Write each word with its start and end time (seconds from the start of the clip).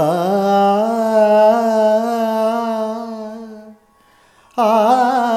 ah. 4.57 5.30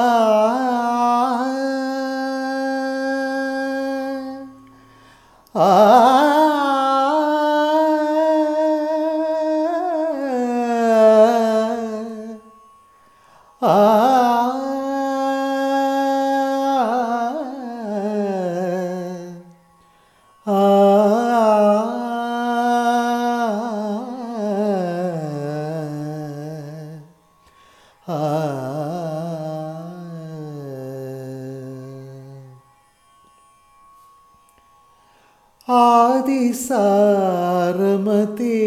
ആദിസാരമതി 37.26 38.58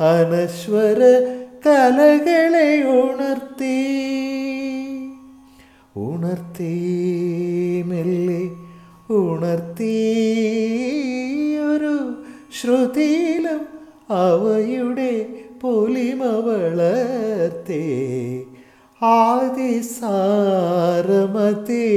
അനശ്വര 0.00 1.00
കലകളെ 1.66 2.70
ഉണർത്തി. 3.00 3.78
ഉണർത്തി 6.54 7.82
മെല്ലെ 7.82 8.50
ഉണർത്തി 9.10 9.94
ഒരു 11.58 12.14
ശ്രുതിയിലും 12.60 13.66
അവയുടെ 14.12 15.26
പൊലിമ 15.62 16.24
വളർത്തേ. 16.24 17.82
ആദിസാരമതി 19.02 21.90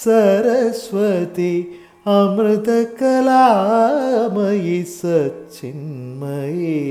സരസ്വതി 0.04 1.72
അമൃതകലാമയി 2.06 4.82
സച്ചിന്മയി. 4.82 6.84